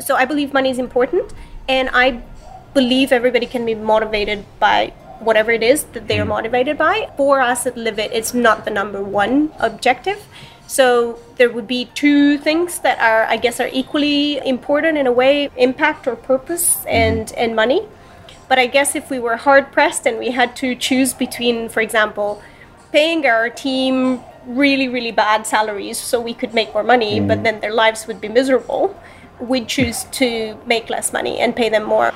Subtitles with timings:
[0.00, 1.32] So I believe money is important,
[1.68, 2.22] and I
[2.74, 6.30] believe everybody can be motivated by whatever it is that they are hmm.
[6.30, 7.10] motivated by.
[7.16, 10.24] For us at Livit, it's not the number one objective.
[10.66, 15.12] So there would be two things that are, I guess, are equally important in a
[15.12, 16.88] way: impact or purpose, hmm.
[16.88, 17.82] and and money.
[18.48, 21.82] But I guess if we were hard pressed and we had to choose between, for
[21.82, 22.42] example,
[22.92, 27.44] paying our team really, really bad salaries so we could make more money, but hmm.
[27.44, 28.96] then their lives would be miserable,
[29.40, 32.12] we'd choose to make less money and pay them more.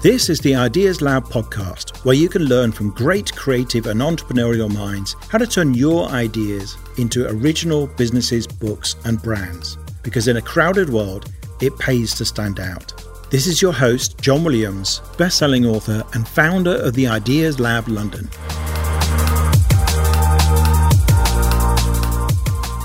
[0.00, 4.72] This is the Ideas Lab podcast, where you can learn from great creative and entrepreneurial
[4.72, 9.76] minds how to turn your ideas into original businesses, books, and brands.
[10.04, 12.92] Because in a crowded world, it pays to stand out.
[13.30, 18.30] This is your host, John Williams, best-selling author and founder of the Ideas Lab London.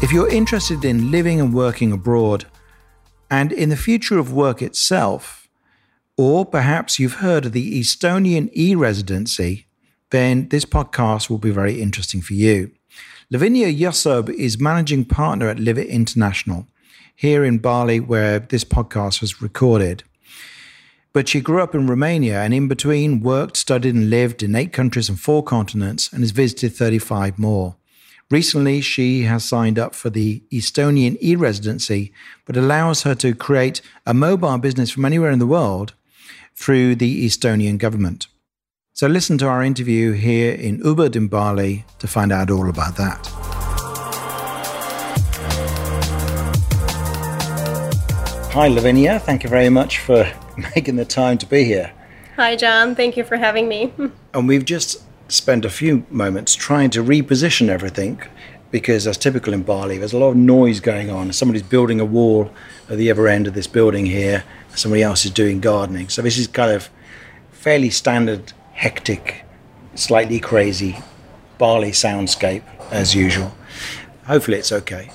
[0.04, 2.44] If you're interested in living and working abroad
[3.32, 5.48] and in the future of work itself,
[6.18, 9.66] or perhaps you've heard of the Estonian e residency,
[10.10, 12.72] then this podcast will be very interesting for you.
[13.32, 16.68] Lavinia Iosub is managing partner at Livit International
[17.16, 20.04] here in Bali, where this podcast was recorded.
[21.14, 24.74] But she grew up in Romania and in between worked, studied, and lived in eight
[24.74, 27.78] countries and four continents and has visited 35 more.
[28.34, 32.12] Recently, she has signed up for the Estonian e residency,
[32.46, 35.94] but allows her to create a mobile business from anywhere in the world
[36.56, 38.26] through the Estonian government.
[38.92, 42.98] So listen to our interview here in Ubud in Bali to find out all about
[42.98, 43.24] that.
[48.54, 49.20] Hi, Lavinia.
[49.20, 50.28] Thank you very much for
[50.76, 51.92] making the time to be here.
[52.38, 52.96] Hi, John.
[52.96, 53.94] Thank you for having me.
[54.34, 55.04] And we've just
[55.34, 58.22] spent a few moments trying to reposition everything
[58.70, 61.34] because, as typical in Bali, there's a lot of noise going on.
[61.34, 62.52] Somebody's building a wall
[62.90, 64.44] at the other end of this building here,
[64.76, 66.10] somebody else is doing gardening.
[66.10, 66.90] So, this is kind of
[67.52, 69.44] fairly standard, hectic,
[69.96, 70.98] slightly crazy
[71.58, 73.56] Bali soundscape as usual.
[74.26, 75.12] Hopefully, it's okay.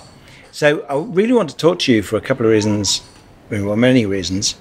[0.51, 3.03] So, I really want to talk to you for a couple of reasons,
[3.51, 4.57] well, many reasons.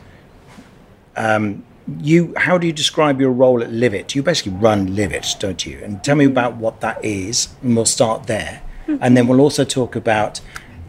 [1.16, 1.64] Um,
[2.02, 4.16] you, how do you describe your role at Livit?
[4.16, 5.80] You basically run Livit, don't you?
[5.84, 8.62] And tell me about what that is, and we'll start there.
[9.02, 10.40] And then we'll also talk about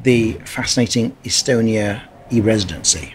[0.05, 3.15] the fascinating Estonia e residency.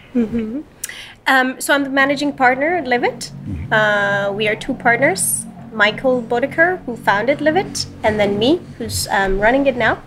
[1.26, 3.32] Um, so I'm the managing partner at Livit.
[3.72, 9.40] Uh, we are two partners, Michael Bodekaer, who founded Livit, and then me, who's um,
[9.40, 10.02] running it now.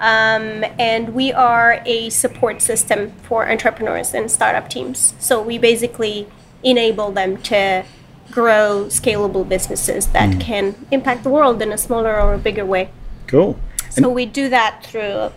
[0.00, 5.14] Um, and we are a support system for entrepreneurs and startup teams.
[5.18, 6.28] So we basically
[6.62, 7.84] enable them to
[8.30, 12.90] grow scalable businesses that can impact the world in a smaller or a bigger way.
[13.26, 13.58] Cool.
[13.90, 15.32] So we do that through a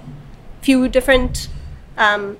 [0.62, 1.48] few different
[1.98, 2.38] um,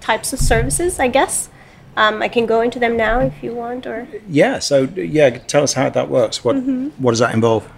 [0.00, 1.50] types of services, I guess.
[1.96, 4.60] Um, I can go into them now if you want, or Yeah.
[4.60, 6.44] So yeah, tell us how that works.
[6.44, 6.54] What
[6.98, 7.68] what does that involve?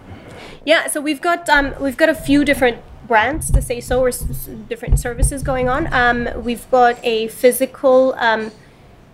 [0.66, 0.88] yeah.
[0.88, 2.78] So we've got um, we've got a few different
[3.08, 5.92] brands to say so, or s- s- different services going on.
[5.92, 8.50] Um, we've got a physical um,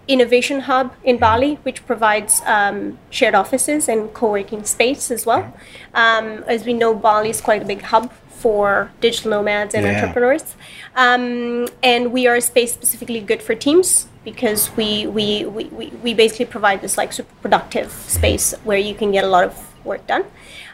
[0.08, 5.52] innovation hub in Bali, which provides um, shared offices and co-working space as well.
[5.94, 9.94] Um, as we know, Bali is quite a big hub for digital nomads and Yeah.
[9.94, 10.54] entrepreneurs.
[10.94, 15.86] Um, and we are a space specifically good for teams because we, we, we, we,
[16.02, 19.74] we basically provide this like super productive space where you can get a lot of
[19.84, 20.24] work done.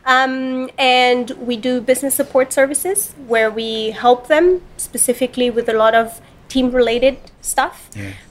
[0.04, 5.94] Um, and we do business support services where we help them specifically with a lot
[5.94, 6.20] of
[6.52, 7.76] team related stuff.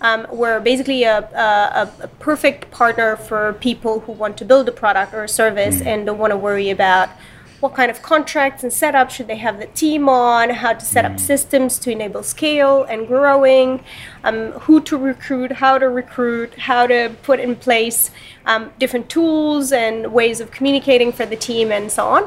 [0.08, 1.18] Um, we're basically a,
[1.48, 5.78] a, a- perfect partner for people who want to build a product or a service
[5.90, 7.10] and don't want to worry about
[7.62, 11.04] what kind of contracts and setup should they have the team on, how to set
[11.06, 13.68] up systems to enable scale and growing,
[14.24, 18.10] um, who to recruit, how to recruit, how to put in place
[18.52, 22.24] um, different tools and ways of communicating for the team and so on.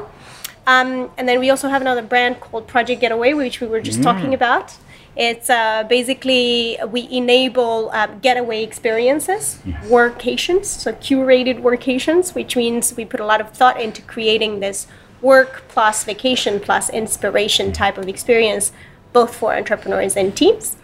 [0.67, 4.01] Um, and then we also have another brand called Project Getaway, which we were just
[4.09, 4.67] talking about.
[5.15, 13.05] It's uh, basically we enable um, getaway experiences, workations, so curated workations, which means we
[13.05, 14.87] put a lot of thought into creating this
[15.21, 18.73] work plus vacation plus inspiration type of experience,
[19.13, 20.75] both for entrepreneurs and teams.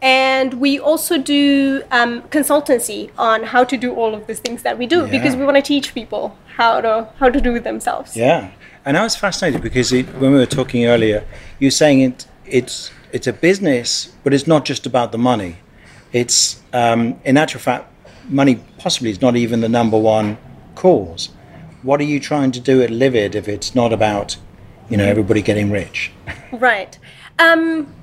[0.00, 4.78] And we also do um, consultancy on how to do all of these things that
[4.78, 8.16] we do because we want to teach people how to how to do it themselves.
[8.16, 8.50] Yeah,
[8.84, 11.24] and I was fascinated because it, when we were talking earlier,
[11.58, 15.56] you were saying it it's it's a business, but it's not just about the money.
[16.12, 17.86] It's um, in actual fact,
[18.28, 20.36] money possibly is not even the number one
[20.74, 21.30] cause.
[21.82, 24.36] What are you trying to do at Livit if it's not about,
[24.90, 26.10] you know, everybody getting rich?
[26.52, 26.98] Right.
[27.38, 27.94] Um,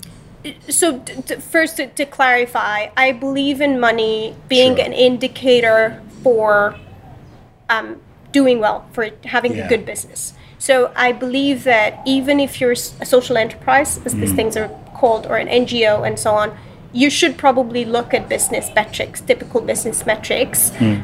[0.69, 4.85] so t- t- first to, to clarify, I believe in money being Sure.
[4.85, 6.75] an indicator for
[7.69, 7.99] um,
[8.31, 9.65] doing well, for having Yeah.
[9.65, 10.33] a good business.
[10.57, 12.73] So I believe that even if you're
[13.03, 14.19] a social enterprise, as Mm.
[14.21, 16.57] these things are called, or an NGO and so on,
[16.93, 21.03] you should probably look at business metrics, typical business metrics, Mm.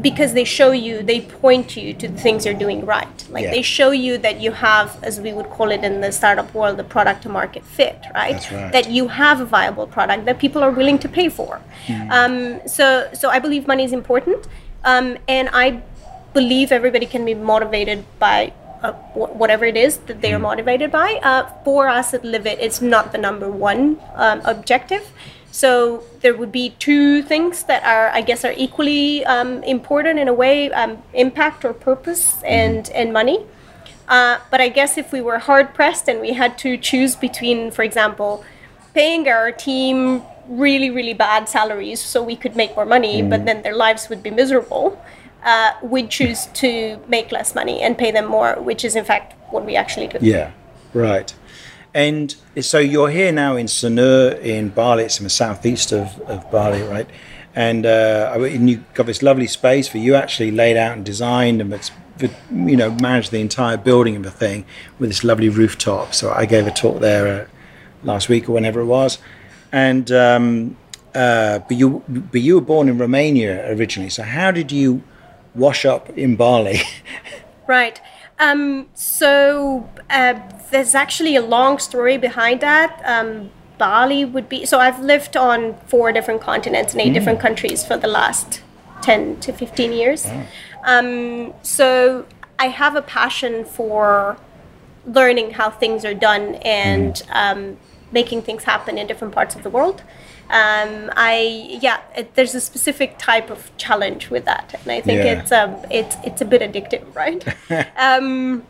[0.00, 3.24] because they show you, they point you to the things you're doing right.
[3.30, 3.50] Like Yeah.
[3.50, 6.76] they show you that you have, as we would call it in the startup world,
[6.78, 8.40] the product to market fit, right?
[8.50, 8.72] Right.
[8.72, 11.60] That you have a viable product that people are willing to pay for.
[11.86, 12.10] Mm.
[12.10, 14.46] Um, so, so I believe money is important,
[14.84, 15.82] um, and I
[16.32, 21.20] believe everybody can be motivated by uh, whatever it is that they are motivated by.
[21.22, 25.10] Uh, for us at Livit, it's not the number one um, objective.
[25.50, 30.28] So there would be two things that are, I guess, are equally um, important in
[30.28, 33.44] a way: um, impact or purpose, and and money.
[34.08, 37.70] Uh, but I guess if we were hard pressed and we had to choose between,
[37.70, 38.44] for example,
[38.94, 43.62] paying our team really, really bad salaries so we could make more money, but then
[43.62, 45.00] their lives would be miserable,
[45.44, 49.34] uh, we'd choose to make less money and pay them more, which is in fact
[49.50, 50.18] what we actually do.
[50.20, 50.52] Yeah,
[50.94, 51.34] right.
[51.94, 55.04] And so you're here now in Sanur in Bali.
[55.04, 57.08] It's in the southeast of, of Bali, right?
[57.54, 61.60] And, uh, and you've got this lovely space for you actually laid out and designed
[61.60, 61.90] and it's,
[62.50, 64.64] you know, managed the entire building of the thing
[64.98, 66.14] with this lovely rooftop.
[66.14, 67.46] So I gave a talk there uh,
[68.04, 69.18] last week or whenever it was.
[69.70, 70.76] And, um,
[71.14, 74.08] uh, but you, but you were born in Romania originally.
[74.08, 75.02] So how did you
[75.54, 76.82] wash up in Bali?
[77.68, 78.00] Right.
[78.40, 80.34] Um, so uh,
[80.72, 83.00] there's actually a long story behind that.
[83.04, 87.84] Um, Bali would be so I've lived on four different continents in eight different countries
[87.84, 88.62] for the last
[89.02, 90.26] 10 to 15 years.
[90.84, 92.26] Um, so
[92.58, 94.36] I have a passion for
[95.06, 97.76] learning how things are done and um,
[98.12, 100.02] making things happen in different parts of the world.
[100.50, 105.24] Um, I yeah, it, there's a specific type of challenge with that, and I think
[105.24, 105.40] Yeah.
[105.40, 107.42] it's um, it's it's a bit addictive, right?
[107.96, 108.64] um,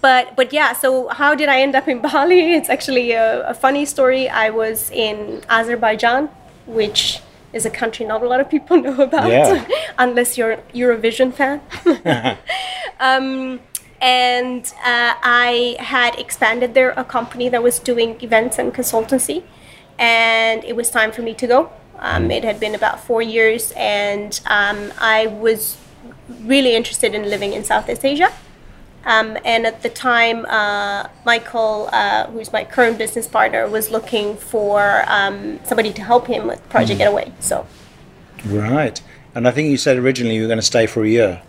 [0.00, 2.54] but but yeah, so how did I end up in Bali?
[2.54, 4.28] It's actually a, a funny story.
[4.28, 6.30] I was in Azerbaijan,
[6.66, 7.20] which
[7.52, 9.66] is a country not a lot of people know about, Yeah.
[9.98, 11.60] unless you're a Eurovision fan.
[13.00, 13.60] um,
[14.00, 19.42] and uh, I had expanded there a company that was doing events and consultancy,
[19.98, 21.72] and it was time for me to go.
[21.98, 25.76] Um, it had been about four years, and um, I was
[26.42, 28.32] really interested in living in Southeast Asia.
[29.04, 34.36] Um, and at the time, uh, Michael, uh, who's my current business partner, was looking
[34.36, 37.32] for um, somebody to help him with Project Getaway.
[37.40, 37.66] So,
[38.44, 39.00] Right.
[39.34, 41.42] And I think you said originally you were going to stay for a year.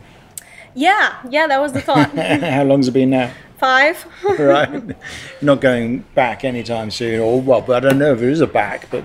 [0.74, 2.12] yeah, yeah, that was the thought.
[2.18, 3.32] How long's it been now?
[3.60, 4.06] Five.
[4.40, 4.96] Right.
[5.42, 8.48] Not going back anytime soon, or well, but I don't know if there is a
[8.48, 9.04] back, but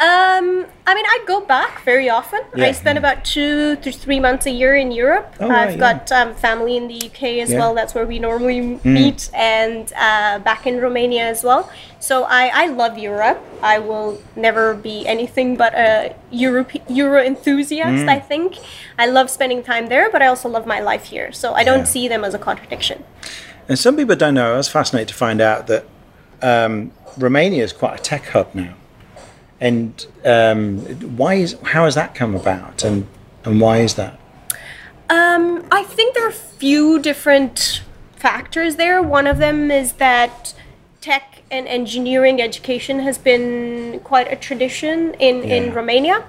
[0.00, 2.40] Um, I mean, I go back very often.
[2.56, 2.66] Yeah.
[2.66, 5.32] I spend about two to three months a year in Europe.
[5.38, 5.86] Oh, right, I've yeah.
[5.92, 7.56] got um, family in the UK as Yeah.
[7.56, 7.60] Mm.
[7.60, 7.74] well.
[7.74, 11.70] That's where we normally m meet, and uh, back in Romania as well.
[12.00, 13.40] So I, I love Europe.
[13.62, 15.88] I will never be anything but a
[16.32, 18.02] Euro, Euro enthusiast.
[18.04, 18.08] Mm.
[18.16, 18.58] I think
[18.98, 21.30] I love spending time there, but I also love my life here.
[21.32, 21.94] So I don't Yeah.
[21.94, 23.04] see them as a contradiction.
[23.68, 24.54] And some people don't know.
[24.54, 25.86] I was fascinated to find out that
[26.42, 28.74] um, Romania is quite a tech hub now.
[29.60, 30.80] And um,
[31.16, 33.06] why is how has that come about, and
[33.44, 34.18] and why is that?
[35.08, 37.82] Um, I think there are a few different
[38.16, 39.02] factors there.
[39.02, 40.54] One of them is that
[41.00, 46.24] tech and engineering education has been quite a tradition in, in Romania,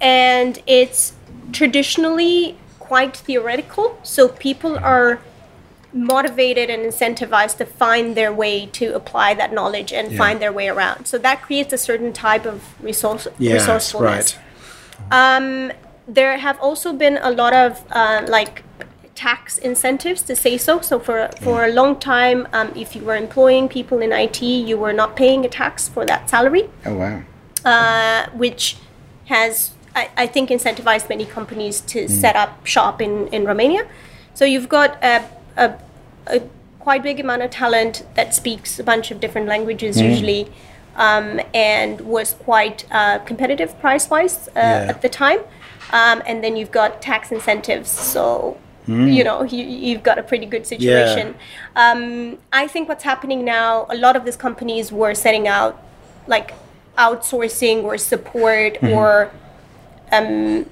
[0.00, 1.14] and it's
[1.52, 3.98] traditionally quite theoretical.
[4.02, 5.20] So people are
[5.94, 10.18] motivated and incentivized to find their way to apply that knowledge and Yeah.
[10.18, 11.06] find their way around.
[11.06, 14.36] So that creates a certain type of resource Yes, resourcefulness.
[14.36, 15.36] right.
[15.36, 15.72] Um,
[16.08, 18.62] there have also been a lot of uh, like
[19.14, 20.80] tax incentives to say so.
[20.80, 24.76] So for for a long time, um, if you were employing people in IT, you
[24.78, 27.20] were not paying a tax for that salary, Oh wow.
[27.64, 28.76] uh, which
[29.26, 33.84] has I, I think incentivized many companies to set up shop in in Romania.
[34.34, 35.22] So you've got a,
[35.56, 35.74] a,
[36.26, 36.40] a
[36.78, 40.50] quite big amount of talent that speaks a bunch of different languages usually.
[40.94, 44.86] Um, and was quite uh, competitive price wise uh, Yeah.
[44.90, 45.38] at the time.
[45.90, 50.44] Um, and then you've got tax incentives, so you know you, you've got a pretty
[50.44, 51.34] good situation.
[51.76, 55.82] Um, I think what's happening now, a lot of these companies were setting out
[56.26, 56.52] like
[56.98, 59.30] outsourcing or support or
[60.10, 60.68] um,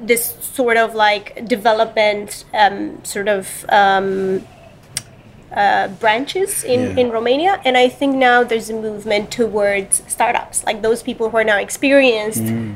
[0.00, 4.44] this sort of like development um, sort of um,
[5.52, 6.96] uh, branches in, Yeah.
[7.02, 11.36] in Romania, and I think now there's a movement towards startups, like those people who
[11.36, 12.74] are now experienced Mm.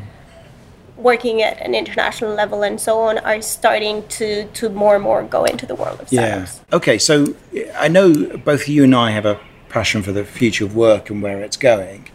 [0.96, 5.22] working at an international level and so on, are starting to to more and more
[5.22, 6.46] go into the world of Yeah.
[6.72, 7.34] Okay, so
[7.78, 8.12] I know
[8.44, 11.56] both you and I have a passion for the future of work and where it's
[11.56, 12.08] going.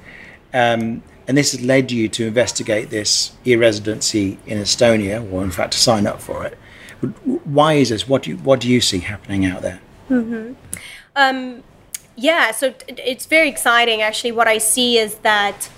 [0.54, 5.74] Um, and this has led you to investigate this e-residency in Estonia, or in fact
[5.74, 6.58] to sign up for it.
[7.44, 8.08] Why is this?
[8.08, 9.80] What do you, what do you see happening out there?
[11.16, 11.64] Um,
[12.16, 14.02] yeah, so it's very exciting.
[14.02, 15.70] Actually, what I see is that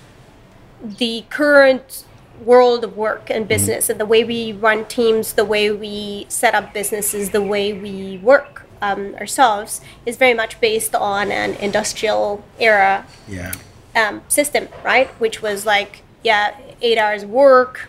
[0.82, 2.04] the current
[2.44, 6.54] world of work and business and the way we run teams, the way we set
[6.54, 12.44] up businesses, the way we work um, ourselves is very much based on an industrial
[12.58, 13.54] era Yeah.
[13.96, 15.08] Um, system, right?
[15.20, 17.88] Which was like, yeah, eight hours work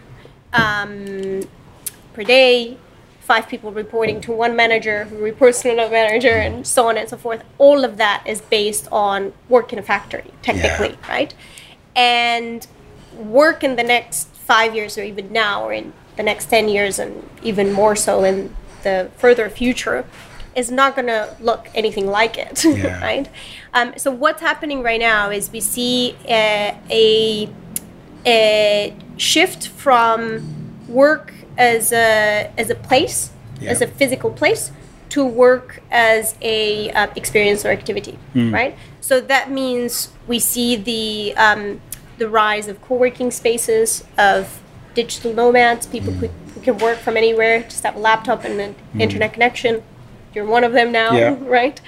[0.53, 1.41] um,
[2.13, 2.77] per day,
[3.19, 7.09] five people reporting to one manager who reports to another manager, and so on and
[7.09, 7.43] so forth.
[7.57, 11.35] All of that is based on work in a factory, technically, right?
[11.95, 12.65] And
[13.13, 16.99] work in the next five years, or even now, or in the next 10 years,
[16.99, 20.05] and even more so in the further future,
[20.57, 22.99] is not going to look anything like it, Yeah.
[23.01, 23.29] right?
[23.73, 27.47] Um, so what's happening right now is we see uh, a,
[28.25, 30.43] a shift from
[30.89, 33.69] work as a as a place, Yeah.
[33.71, 34.71] as a physical place,
[35.09, 38.75] to work as a uh, experience or activity, right?
[39.01, 41.81] So that means we see the um,
[42.17, 44.59] the rise of co-working spaces, of
[44.95, 48.75] digital nomads, people who, who can work from anywhere, just have a laptop and an
[48.99, 49.83] internet connection.
[50.37, 51.35] You're one of them now, Yeah.
[51.59, 51.81] right?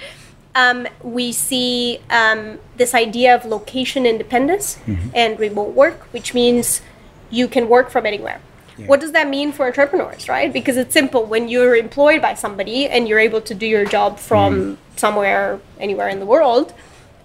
[0.56, 4.78] Um, we see um, this idea of location independence
[5.14, 6.82] and remote work, which means
[7.30, 8.40] you can work from anywhere.
[8.86, 10.50] What does that mean for entrepreneurs, right?
[10.50, 11.22] Because it's simple.
[11.34, 16.08] When you're employed by somebody and you're able to do your job from somewhere, anywhere
[16.08, 16.72] in the world,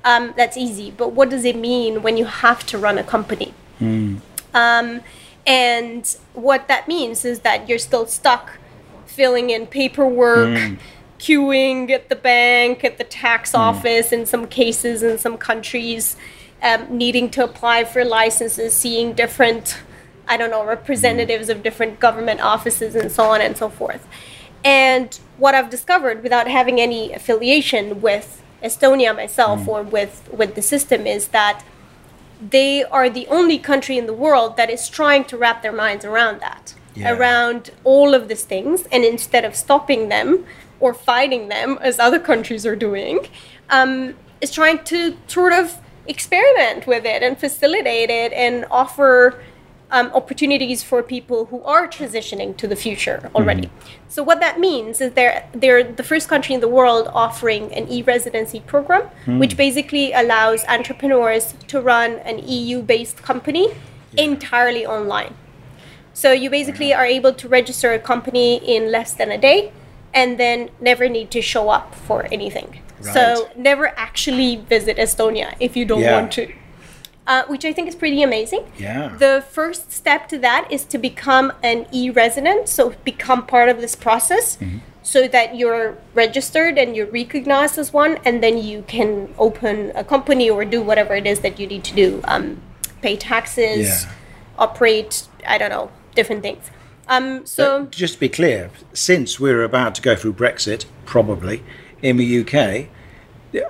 [0.04, 0.92] um, that's easy.
[0.92, 3.54] But what does it mean when you have to run a company?
[4.54, 5.02] Um,
[5.48, 6.04] and
[6.34, 8.46] what that means is that you're still stuck
[9.06, 10.74] filling in paperwork,
[11.20, 16.16] queuing at the bank, at the tax office, in some cases, in some countries,
[16.62, 19.78] um, needing to apply for licenses, seeing different,
[20.28, 24.08] I don't know, representatives of different government offices, and so on and so forth.
[24.64, 30.62] And what I've discovered without having any affiliation with Estonia myself or with, with the
[30.62, 31.64] system is that
[32.42, 36.04] they are the only country in the world that is trying to wrap their minds
[36.04, 37.12] around that, Yeah.
[37.12, 38.86] around all of these things.
[38.92, 40.46] And instead of stopping them
[40.86, 43.16] or fighting them, as other countries are doing,
[43.72, 45.64] um, is trying to sort of
[46.06, 49.42] experiment with it and facilitate it and offer
[49.90, 53.68] um, opportunities for people who are transitioning to the future already.
[54.08, 57.84] So what that means is they're they're the first country in the world offering an
[57.96, 59.04] e-residency program,
[59.42, 63.66] which basically allows entrepreneurs to run an EU-based company
[64.18, 65.34] entirely online.
[66.14, 69.60] So you basically are able to register a company in less than a day
[70.16, 72.80] and then never need to show up for anything.
[73.02, 76.14] So never actually visit Estonia if you don't Yeah.
[76.18, 76.52] want to.
[77.28, 78.64] Uh, which I think is pretty amazing.
[78.78, 79.12] Yeah.
[79.18, 83.96] The first step to that is to become an e-resident, so become part of this
[83.96, 84.58] process,
[85.02, 90.04] so that you're registered and you're recognized as one, and then you can open a
[90.04, 92.62] company or do whatever it is that you need to do, um,
[93.02, 94.10] pay taxes, Yeah.
[94.60, 96.70] operate, I don't know, different things.
[97.08, 101.64] Um, so But just to be clear, since we're about to go through Brexit, probably
[102.02, 102.88] in the UK,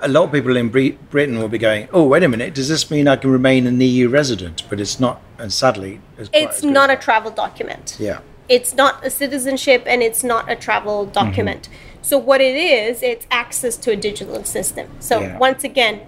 [0.02, 2.90] a lot of people in Britain will be going, "Oh, wait a minute, does this
[2.90, 6.90] mean I can remain an EU resident?" But it's not, and sadly, it's, it's not
[6.90, 7.96] a travel document.
[7.98, 8.20] Yeah.
[8.48, 11.12] it's not a citizenship and it's not a travel mm-hmm.
[11.12, 11.68] document.
[12.00, 14.86] So what it is, it's access to a digital system.
[15.00, 15.38] So Yeah.
[15.38, 16.00] once again,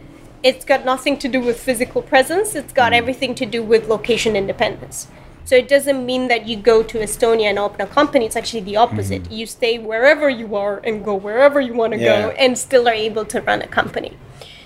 [0.44, 2.54] it's got nothing to do with physical presence.
[2.54, 2.96] It's got mm.
[2.96, 5.08] everything to do with location independence.
[5.48, 8.26] So it doesn't mean that you go to Estonia and open a company.
[8.26, 9.32] It's actually the opposite.
[9.32, 12.20] You stay wherever you are and go wherever you want to Yeah.
[12.20, 14.12] go, and still are able to run a company.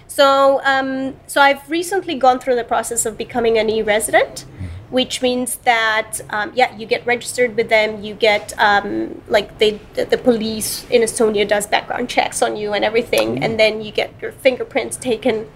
[0.08, 0.88] So, um,
[1.28, 4.44] so I've recently gone through the process of becoming an e-resident,
[4.90, 8.02] which means that um, yeah, you get registered with them.
[8.02, 12.72] You get um, like they, the, the police in Estonia does background checks on you
[12.72, 15.46] and everything, and then you get your fingerprints taken,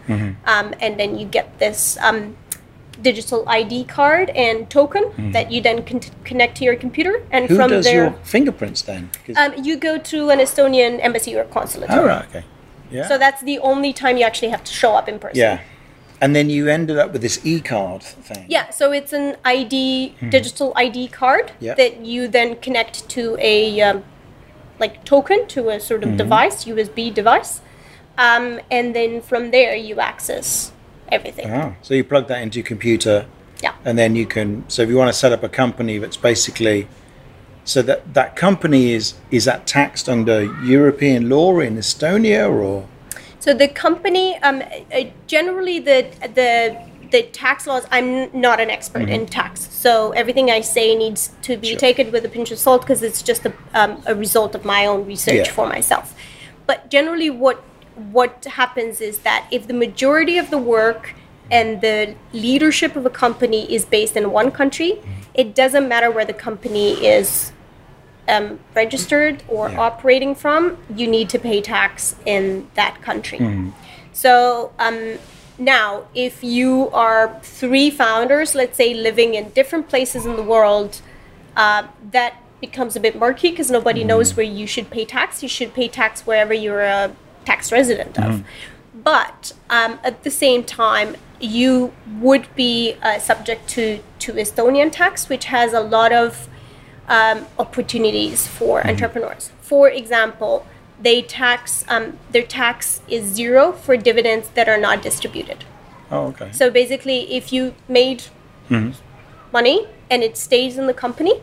[0.54, 2.36] um, and then you get this um,
[3.02, 7.56] digital ID card and token that you then con- connect to your computer, and Who
[7.56, 9.10] from does there, your fingerprints then?
[9.36, 11.90] um, you go to an Estonian embassy or consulate.
[11.90, 12.44] oh, right, okay.
[12.90, 13.08] Yeah.
[13.08, 15.38] So that's the only time you actually have to show up in person.
[15.40, 15.60] yeah.
[16.18, 18.46] And then you ended up with this e-card thing.
[18.48, 21.74] Yeah, so it's an ID, digital ID card Yeah.
[21.74, 24.02] that you then connect to a um,
[24.78, 27.60] like token to a sort of device, USB device,
[28.16, 30.72] um, and then from there you access
[31.10, 31.50] everything.
[31.50, 33.26] Oh, so you plug that into your computer,
[33.62, 33.72] Yeah.
[33.84, 34.64] and then you can.
[34.68, 36.88] So if you want to set up a company that's basically,
[37.64, 42.86] so that that company is is that taxed under European law in Estonia or
[43.38, 46.76] So the company, um, uh, generally the the
[47.12, 47.84] the tax laws.
[47.92, 51.70] I'm not an expert in tax, so everything I say needs to be Mm-hmm.
[51.70, 51.78] Sure.
[51.78, 54.86] taken with a pinch of salt because it's just a, um, a result of my
[54.86, 55.52] own research Yeah.
[55.52, 56.14] for myself.
[56.66, 57.62] But generally, what
[57.96, 61.14] what happens is that if the majority of the work
[61.50, 65.10] and the leadership of a company is based in one country, Mm-hmm.
[65.34, 67.52] it doesn't matter where the company is
[68.28, 69.78] um, registered or Yeah.
[69.80, 73.38] operating from, you need to pay tax in that country.
[73.38, 73.70] Mm-hmm.
[74.12, 75.18] So um,
[75.58, 81.00] now, if you are three founders, let's say living in different places in the world,
[81.56, 85.42] uh, that becomes a bit murky because nobody knows where you should pay tax.
[85.42, 87.12] You should pay tax wherever you're a
[87.46, 88.44] tax resident of.
[88.94, 95.28] But um, at the same time, you would be uh, subject to, to Estonian tax,
[95.28, 96.48] which has a lot of
[97.08, 99.50] um, opportunities for entrepreneurs.
[99.60, 100.66] For example,
[101.00, 105.64] they tax um, their tax is zero for dividends that are not distributed.
[106.10, 108.24] oh okay So basically, if you made
[109.52, 111.34] money and it stays in the company,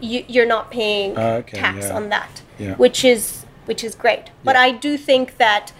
[0.00, 1.96] you, you're not paying Ah, okay, tax yeah.
[1.96, 2.74] on that, Yeah.
[2.76, 4.30] which is which is great.
[4.44, 5.72] But I do think that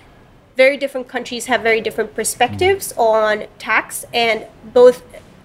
[0.57, 2.99] very different countries have very different perspectives Mm.
[2.99, 5.03] on tax, and both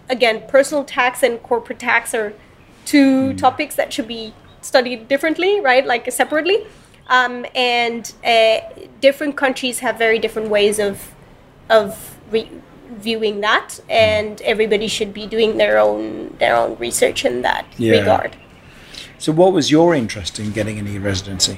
[0.07, 2.33] again, personal tax and corporate tax are
[2.85, 3.37] two Mm.
[3.37, 5.85] topics that should be studied differently, right?
[5.85, 6.67] Like separately.
[7.07, 8.59] Um, and uh,
[9.01, 11.11] different countries have very different ways of
[11.69, 12.49] of re-
[12.91, 17.99] viewing that, and everybody should be doing their own their own research in that Yeah.
[17.99, 18.35] regard.
[19.17, 21.57] so what was your interest in getting an e-residency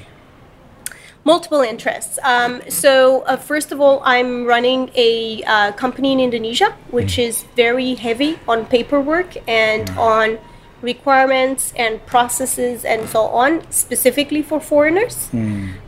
[1.24, 2.18] Multiple interests.
[2.22, 7.44] Um, so uh, first of all, I'm running a uh, company in Indonesia, which is
[7.54, 10.38] very heavy on paperwork and on
[10.80, 15.28] requirements and processes and so on, specifically for foreigners.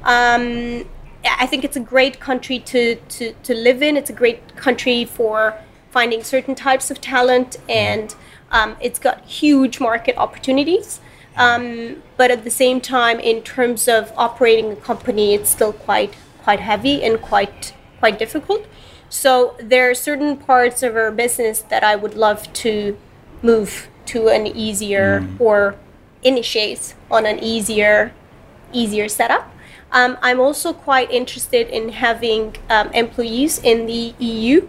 [0.02, 0.84] Um,
[1.24, 3.96] I think it's a great country to, to, to live in.
[3.96, 5.54] It's a great country for
[5.90, 8.14] finding certain types of talent, and
[8.50, 11.00] um, it's got huge market opportunities.
[11.36, 16.14] Um, but at the same time, in terms of operating a company, it's still quite
[16.42, 18.66] quite heavy and quite quite difficult.
[19.08, 22.96] So there are certain parts of our business that I would love to
[23.42, 25.76] move to an easier or
[26.22, 28.12] initiate on an easier
[28.72, 29.50] easier setup.
[29.92, 34.68] Um, I'm also quite interested in having um, employees in the EU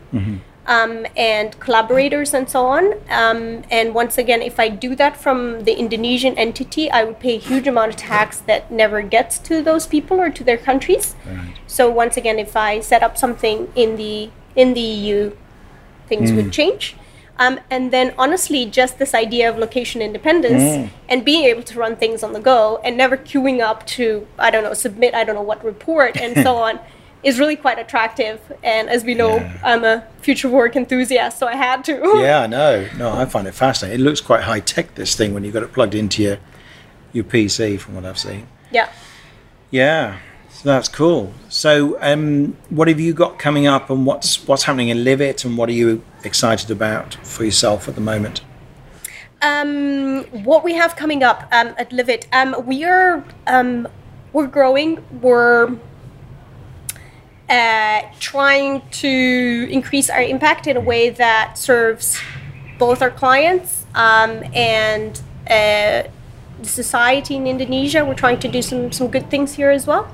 [0.71, 2.93] um, and collaborators and so on.
[3.10, 7.36] Um, and once again, if I do that from the Indonesian entity, I would pay
[7.36, 11.15] a huge amount of tax that never gets to those people or to their countries.
[11.25, 15.36] right So once again, if I set up something in the in the EU,
[16.07, 16.95] things would change.
[17.43, 20.63] Um, and then honestly, just this idea of location independence
[21.10, 24.51] and being able to run things on the go and never queuing up to I
[24.51, 26.79] don't know submit I don't know what report and so on
[27.23, 28.39] is really quite attractive.
[28.63, 29.60] And as we know, Yeah.
[29.63, 31.93] I'm a future work enthusiast, so I had to.
[32.21, 32.88] yeah I know.
[32.97, 35.63] no i find it fascinating it looks quite high tech this thing when you've got
[35.63, 36.38] it plugged into your
[37.12, 38.89] your pc from what i've seen yeah.
[39.71, 41.34] Yeah, so that's cool.
[41.49, 45.57] So, um, what have you got coming up, and what's what's happening in Livit, and
[45.57, 48.41] what are you excited about for yourself at the moment?
[49.41, 53.88] Um, what we have coming up um, at Livit, um, we are um,
[54.34, 55.03] we're growing.
[55.21, 55.71] We're
[57.52, 62.18] uh, trying to increase our impact in a way that serves
[62.80, 66.04] both our clients um, and uh,
[66.62, 68.06] the society in Indonesia.
[68.06, 70.08] We're trying to do some some good things here as well.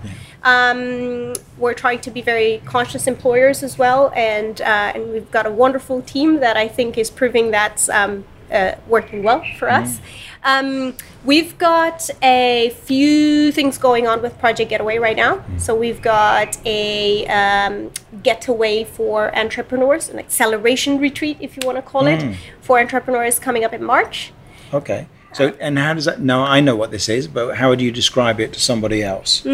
[0.43, 5.45] Um, we're trying to be very conscious employers as well, and uh, and we've got
[5.45, 9.99] a wonderful team that I think is proving that's um, uh, working well for us.
[10.43, 15.43] Um, we've got a few things going on with Project Getaway right now.
[15.57, 17.91] So we've got a um,
[18.23, 23.63] getaway for entrepreneurs, an acceleration retreat, if you want to call it, for entrepreneurs coming
[23.63, 24.31] up in March.
[24.73, 25.07] Okay.
[25.33, 26.19] So, and how does that?
[26.21, 29.45] No, I know what this is, but how would you describe it to somebody else?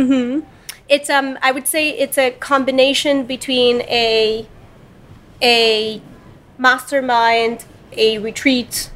[0.89, 4.47] it's um I would say it's a combination between a
[5.41, 6.01] a
[6.58, 7.65] mastermind,
[7.97, 8.89] a retreat,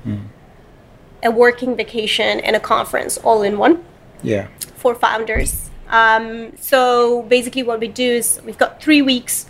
[1.23, 3.83] a working vacation, and a conference all in one
[4.23, 4.47] Yeah.
[4.75, 5.69] for founders.
[5.89, 9.45] Um, so basically, what we do is we've got three weeks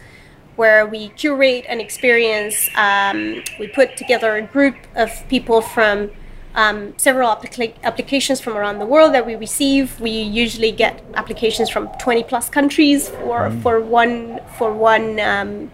[0.56, 2.70] where we curate an experience.
[2.76, 6.12] Um, we put together a group of people from
[6.56, 10.00] um, several applica- applications from around the world that we receive.
[10.00, 15.72] We usually get applications from 20 plus countries for, for one for one um,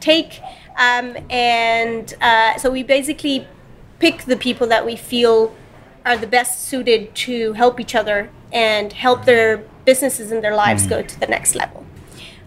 [0.00, 0.40] take,
[0.76, 3.46] um, and uh, so we basically
[3.98, 5.54] pick the people that we feel
[6.04, 10.86] are the best suited to help each other and help their businesses and their lives
[10.86, 11.84] go to the next level.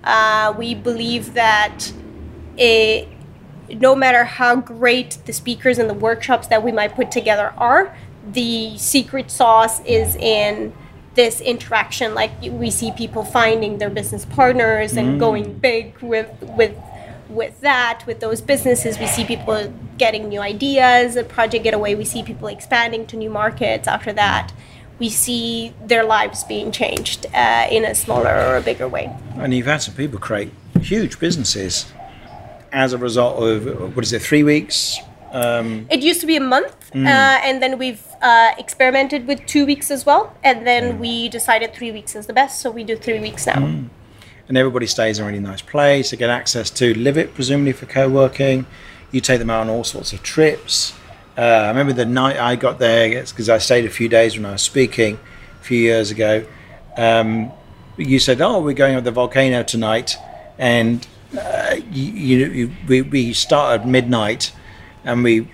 [0.04, 1.92] Uh, we believe that
[2.56, 3.08] it,
[3.70, 7.96] no matter how great the speakers and the workshops that we might put together are,
[8.32, 10.74] the secret sauce is in
[11.16, 12.14] this interaction.
[12.14, 16.76] Like we see people finding their business partners and going big with with
[17.30, 19.00] with that with those businesses.
[19.00, 21.18] We see people getting new ideas.
[21.18, 23.88] At Project Getaway, we see people expanding to new markets.
[23.88, 24.54] After that,
[25.00, 29.16] we see their lives being changed uh, in a smaller or a bigger way.
[29.36, 31.92] And you've had some people create huge businesses
[32.72, 35.00] as a result of what is it, three weeks?
[35.32, 37.00] Um, It used to be a month, uh,
[37.44, 41.92] and then we've uh, experimented with two weeks as well, and then we decided three
[41.92, 43.84] weeks is the best, so we do three weeks now.
[44.48, 46.12] And everybody stays in a really nice place.
[46.12, 48.66] They get access to Livit, presumably for co-working.
[49.12, 50.94] You take them out on all sorts of trips.
[51.38, 54.46] Uh, I remember the night I got there because I stayed a few days when
[54.46, 55.20] I was speaking
[55.60, 56.46] a few years ago.
[56.96, 57.52] Um,
[57.98, 60.18] you said, "Oh, we're going up the volcano tonight,"
[60.58, 61.06] and
[61.38, 64.52] uh, you, you, we, we start at midnight,
[65.04, 65.48] and we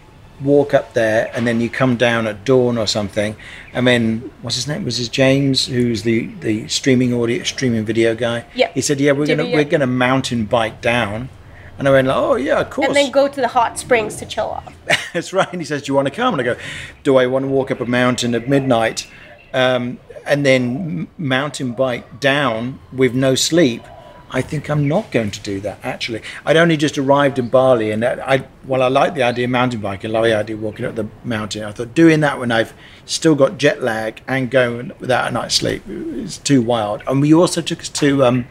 [0.43, 3.35] walk up there, and then you come down at dawn or something,
[3.73, 4.83] and then what's his name?
[4.85, 8.45] Was his James, who's the the streaming audio, streaming video guy?
[8.55, 8.71] Yeah.
[8.73, 9.55] He said, "Yeah, we're gonna yeah.
[9.55, 11.29] we're gonna mountain bike down,"
[11.77, 14.15] and I went, like, "Oh yeah, of course." And then go to the hot springs
[14.17, 14.73] to chill off.
[15.13, 15.51] That's right.
[15.51, 16.59] And he says, "Do you want to come?" And I go,
[17.03, 19.07] "Do I want to walk up a mountain at midnight,
[19.53, 23.83] um, and then mountain bike down with no sleep?"
[24.33, 25.79] I think I'm not going to do that.
[25.83, 29.51] Actually, I'd only just arrived in Bali, and I, while I like the idea of
[29.51, 31.63] mountain biking, I like the idea of walking up the mountain.
[31.63, 32.73] I thought doing that when I've
[33.05, 37.03] still got jet lag and going without a night's sleep is too wild.
[37.05, 38.25] And we also took us to.
[38.25, 38.47] Um,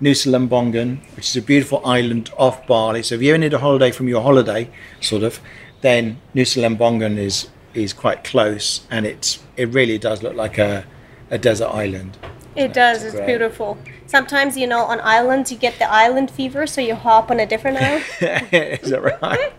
[0.00, 3.02] Nusa Lembongan, which is a beautiful island off Bali.
[3.02, 5.40] So if you ever need a holiday from your holiday, sort of,
[5.80, 10.84] then Nusa Lembongan is is quite close, and it's it really does look like a
[11.30, 12.16] a desert island.
[12.58, 13.04] It does.
[13.04, 13.78] It's beautiful.
[14.06, 17.46] Sometimes, you know, on islands you get the island fever, so you hop on a
[17.46, 18.04] different island.
[18.52, 19.52] is that right?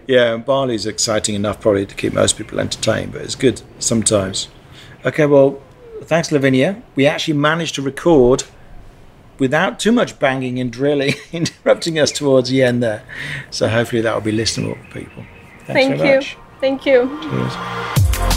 [0.06, 4.48] yeah, and Bali's exciting enough probably to keep most people entertained, but it's good sometimes.
[5.04, 5.60] Okay, well,
[6.02, 6.82] thanks, Lavinia.
[6.94, 8.44] We actually managed to record
[9.38, 13.02] without too much banging and drilling, interrupting us towards the end there.
[13.50, 15.24] So hopefully that will be listenable for people.
[15.66, 16.14] Thanks Thank you.
[16.16, 16.36] much.
[16.60, 17.18] Thank you.
[17.22, 18.35] Cheers.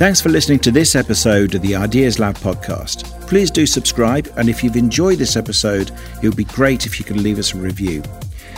[0.00, 3.04] Thanks for listening to this episode of the Ideas Lab podcast.
[3.28, 5.90] Please do subscribe, and if you've enjoyed this episode,
[6.22, 8.02] it would be great if you could leave us a review.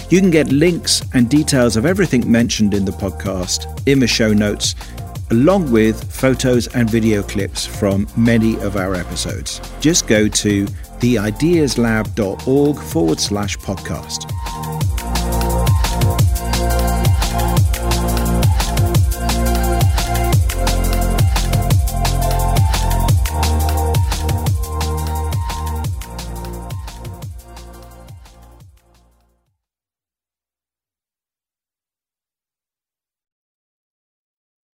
[0.09, 4.33] You can get links and details of everything mentioned in the podcast in the show
[4.33, 4.77] notes,
[5.33, 9.61] along with photos and video clips from many of our episodes.
[9.81, 14.82] Just go to theideaslab.org forward slash podcast.